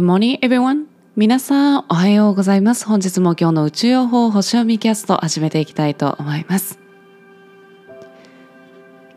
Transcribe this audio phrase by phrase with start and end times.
[0.00, 0.86] Good morning, everyone.
[1.14, 2.86] 皆さん、おはようございます。
[2.86, 6.78] 本日も今日の宇宙予報星読みキャスト始めていきたいと思います。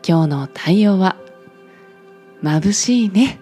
[0.06, 1.16] 今日の太陽は、
[2.42, 3.40] 眩しいね。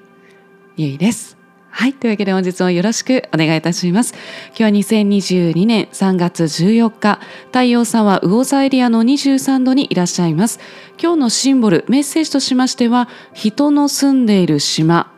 [0.77, 1.37] ゆいです。
[1.69, 1.95] はい。
[1.95, 4.15] というわけで本日もよろしくお願いいたします。
[4.57, 10.61] 今日は2022年3月14日、太陽さんは魚座エリアの23度にいらっしゃいます。
[10.97, 15.11] 今日のシンボル、メッセージとしましては、人の住んでいる島、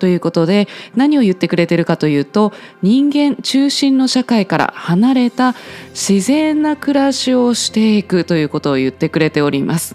[0.00, 2.52] ということで何を言ってくれてるかというと
[2.82, 5.54] 人間中心の社会から離れた
[5.90, 9.94] 自然な暮らしをしていくということを言ってくれております。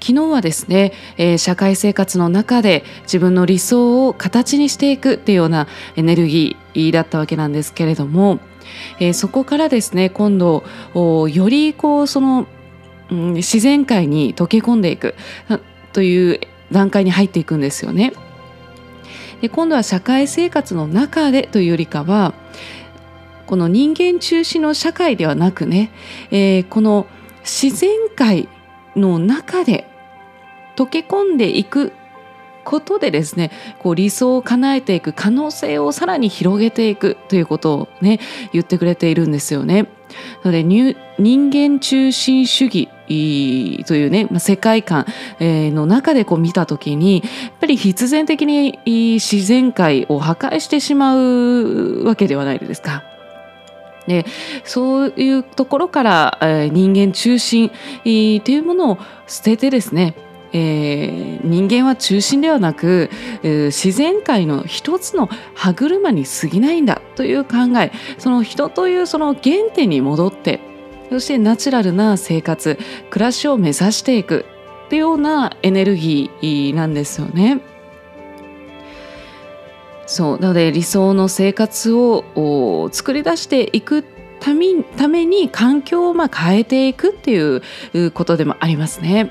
[0.00, 8.38] 昨日はですね、えー社会生活の中で自分の理想を形にしていくっていうようなエネルギーだったわけなんですけれども、
[9.00, 10.62] えーそこからですね今度
[10.94, 12.46] よりこうその、
[13.10, 15.14] うん自然界に溶け込んでいく
[15.92, 16.40] という
[16.70, 18.12] 段階に入っていくんですよね。
[19.40, 22.34] で今度は社会生活の中でというよりかは
[23.46, 25.90] この人間中心の社会ではなくね、
[26.30, 27.06] えーこの
[27.44, 28.46] 自然界
[28.94, 29.88] の中で
[30.76, 31.92] 溶け込んでいく
[32.62, 38.20] ことでですねこう理想を叶えていく可能性をさらに広げていくということをね
[38.52, 39.86] 言ってくれているんですよね。
[41.18, 45.06] 人間中心主義いというね、まあ、世界観、
[45.40, 53.04] の中でこう見た時にやっぱり必然的に自然界を破壊してしまうわけではないですか。
[54.06, 54.24] で
[54.64, 56.38] そういうところから、
[56.72, 57.70] 人間中心
[58.04, 60.14] えーというものを捨ててですね
[60.52, 63.10] えー人間は中心ではなく、
[63.42, 70.60] えー自然界の一つの歯車に過ぎないんだという考えその人というその原点に戻って
[71.10, 72.78] そしてナチュラルな生活
[73.10, 74.44] 暮らしを目指していく
[74.86, 77.60] っていうようなエネルギーなんですよね。
[80.06, 84.04] そうなので理想の生活を作り出していく
[84.40, 87.62] ためために環境をまあ変えていくっていう
[87.92, 89.30] うことでもありますね。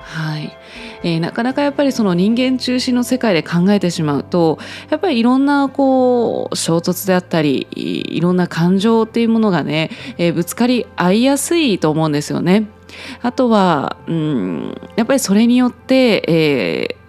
[0.00, 0.56] はい
[1.02, 4.58] えーなかなかやっぱりその人間中心の世界で考えてしまうと
[4.90, 12.66] やっぱりいろんなこう衝突であったりいろんな感情っていうものがね、えーぶつかり合いやすいと思うんですよね。
[13.22, 17.02] あとは、うん、やっぱりそれによって、えー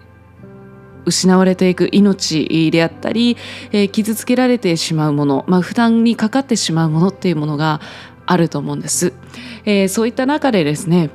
[1.06, 3.36] 失われていく命であったり、
[3.72, 7.82] えー傷つけられてしまうもの、まあ、負担にかかってしまうものっていうものが
[8.24, 9.12] あると思うんです。
[9.66, 11.10] えーそういった中でですね、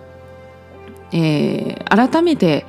[1.12, 2.66] えー改めて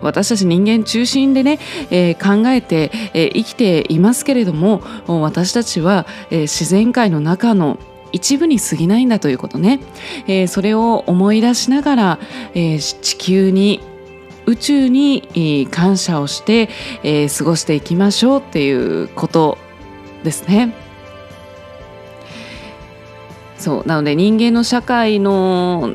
[0.00, 7.78] 私たち人間中心でね、えー考えて、えー生きていますけれども私たちは、えー自然界の中の
[8.12, 9.80] 一部に過ぎないんだということね、
[10.26, 12.18] えーそれを思い出しながら、
[12.54, 13.80] えー地球に
[14.44, 16.68] 宇宙に感謝をして、
[17.04, 19.56] えー過ごしていきましょうっていうこと
[20.24, 20.74] ですね。
[23.56, 25.94] そうなので人間の社会の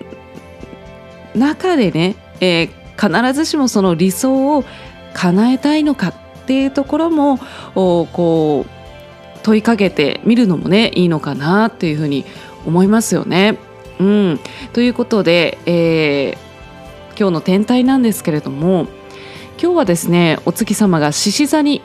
[1.38, 4.64] 中でね、えー必ずしもその理想を
[5.14, 6.14] 叶えたいのかっ
[6.48, 7.38] ていうところも
[7.76, 12.26] こう問いかけてみるのもねいいのかなっていうふうに
[12.66, 13.58] 思いますよね。
[14.00, 14.40] うん、
[14.74, 16.48] ということで、えー
[17.20, 18.86] 今日の天体なんですけれども
[19.60, 21.82] 今日はですねお月様が獅子座に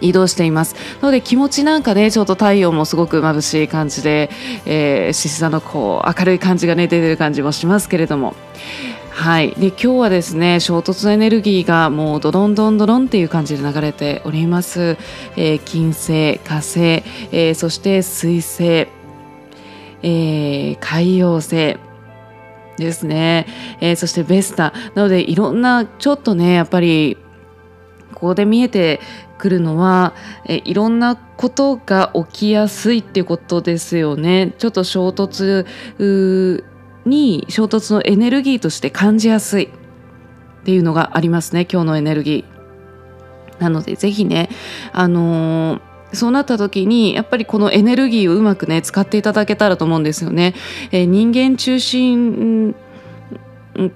[0.00, 0.74] 移動しています。
[1.00, 4.30] なので気持ちなんかねちょっと太陽もすごく眩しい感じで
[4.66, 8.34] えー獅子、座のこう明るい感じがね出てる感じもしますけれども。
[9.10, 9.50] はい。
[9.58, 14.96] で今日はですね衝突のエネルギーがもうドロンドンドロンっていう感じで流れております、
[15.36, 21.76] えー金星火星、えーそして水星、えー海洋星
[22.76, 23.46] ですね、
[23.80, 24.72] えそしてベスタ。
[24.94, 27.16] なのでいろんなちょっとねやっぱり
[28.14, 29.00] ここで見えて
[29.38, 34.54] くるのはえいろんなことが起きやすいってことですよね。
[34.58, 35.64] ちょっと衝突
[37.06, 39.68] に衝突のエネルギーとして感じやすいっ
[40.64, 43.62] ていうのがありますね今日のエネルギー。
[43.62, 44.50] なのでぜひね
[44.92, 45.80] あのー
[46.12, 50.54] そうなった時にやっぱりこのエネルギーをうまくね使っていただけたらと思うんですよね。
[50.90, 52.74] えー人間中心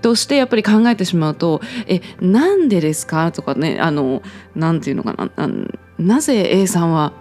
[0.00, 4.23] としてやっぱり考えてしまうと「えなんでですか?」とかねあの
[4.55, 5.67] なんていうのかなあの
[5.99, 7.12] なぜ A さんは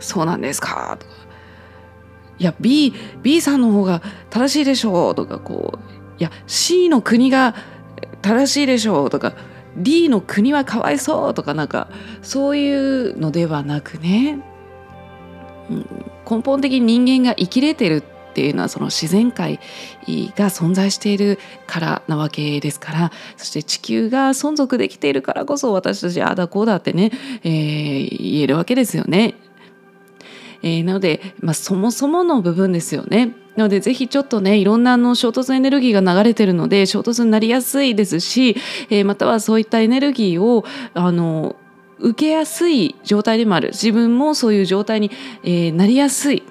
[0.00, 1.12] そうなんですか?」とか
[2.38, 5.78] 「いや B, B さんの方が正しいでしょう」とかこう
[6.18, 7.54] 「いや C の国が
[8.22, 9.34] 正しいでしょう」とか
[9.76, 11.34] D の国はかわいそう？
[11.34, 11.88] とかなんか
[12.22, 14.38] そういうのではなくね、
[15.68, 18.02] 根本的に人間が生きれてる
[18.34, 19.60] っていうのはその自然界
[20.36, 21.38] が存在している
[21.68, 27.12] からなわけですからそして地球が存続できているからこそ私たちああだこうだってね、
[27.44, 29.36] えー、言えるわけですよね。
[30.62, 33.34] えー、なので、まあ、そもそもの部分ですよね。
[33.54, 38.56] なのでぜひちょっとねいろんなあの衝突エネルギーが流れてるので衝突になりやすいですし、
[38.90, 40.64] えー、またはそういったエネルギーを
[40.94, 41.54] あの
[41.98, 45.12] 受けやすい状態でもある自分もそういう状態に、
[45.44, 46.42] えー、なりやすい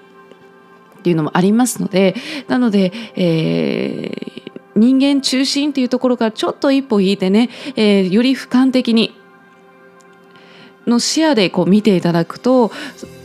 [1.03, 2.15] っていうのもありますので
[2.47, 9.13] なので、えー、人間中心っていうところからちょっと一歩引いてね、えー、より俯瞰的に
[10.87, 12.71] の視野でこう見ていただくと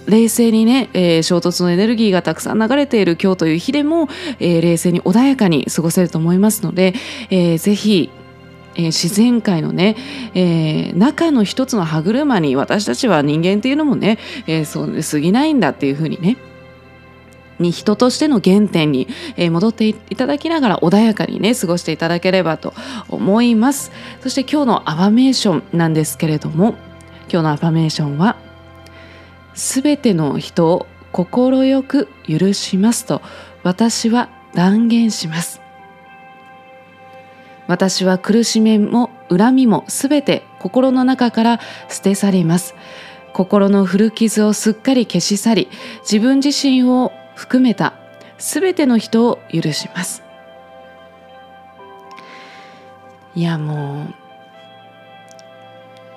[0.06, 4.08] 冷静にね、えー、衝突のエネルギーがたくさん流れている今日という日でも、
[4.40, 6.94] えー、冷静に穏やかに過ごせると思いますので、
[7.30, 8.10] えー、ぜひ
[8.78, 9.96] えー、自然界のね、
[10.34, 16.36] えー、中の一つの歯車に私たちは人間っていうのもね、えー、そう過ぎないんだっていうふうにね
[17.58, 19.08] に人としての原点に
[19.50, 22.74] 戻っていただきながら穏やかにね過ごしていただければと
[23.08, 23.90] 思います。
[24.20, 26.76] そして今日のアファメーションなんですけれども
[27.30, 28.36] 今日のアファメーションは
[29.54, 33.22] すべての人を快く許しますと
[33.64, 35.60] 私は断言します。
[37.66, 41.60] 私は苦しみも恨みもすべて心の中から
[41.90, 42.74] 捨て去ります。
[43.34, 45.68] 心の古傷をすっかり消し去り
[46.00, 47.94] 自分自身を含めた
[48.36, 50.24] すべての人を許します。
[53.36, 54.14] いやもう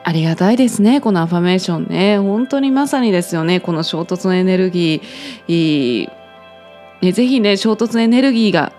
[0.03, 2.17] ありがたいですねこのアファメーションね。
[2.17, 6.09] 本当にまさにですよねこの衝突のエネルギー。
[7.03, 8.73] ね、ぜひね衝突のエネルギーが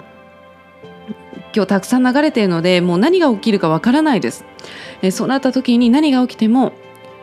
[1.55, 4.45] 今日たくさん流れているのでもう何が起きるかわからないです、
[5.03, 6.73] えそうなった時に何が起きても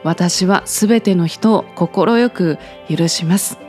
[0.03, 2.57] 私は全ての人を快く
[2.89, 3.68] 許します。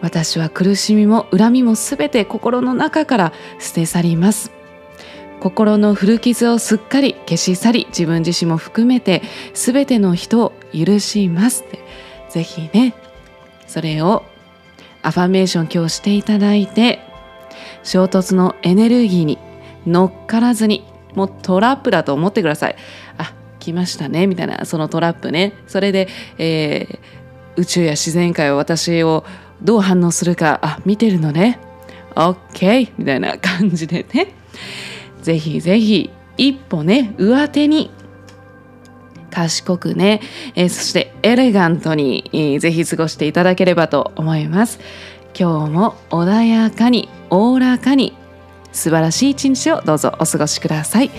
[0.00, 4.52] 私は苦しみも恨みもすべて心の中から捨て去ります。
[5.40, 9.20] 心の古傷をすっかり消し去り自分自身も含めて
[9.52, 11.64] 全ての人を許します
[12.30, 12.94] ぜひね
[13.66, 14.24] それを
[15.02, 17.00] アファメーション今日していただいて
[17.82, 19.38] 衝突のエネルギーに
[19.86, 20.82] 乗っからずに
[21.14, 22.76] もうトラップだと思ってください。
[23.18, 25.52] あ来ましたねみたいなそのトラップね。
[25.66, 26.08] それで、
[26.38, 29.24] えー、宇宙や自然界は私を
[29.62, 31.58] どう反応するかあ見てるのね。
[32.14, 34.34] OK みたいな感じでね。
[35.22, 37.90] ぜひぜひ一歩ね上手に
[39.30, 40.20] 賢くね、
[40.54, 44.78] えー、そしてエレガントに、えー、ぜひ過ごしていただければと思います。
[45.38, 48.16] 今日も穏やかにおおらかに
[48.70, 51.10] 素晴らしい一日をどうぞお過ごしください。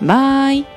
[0.00, 0.73] バイ。